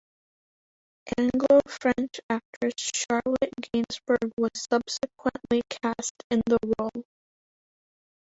[1.19, 7.03] Anglo-French actress Charlotte Gainsbourg was subsequently cast in the role.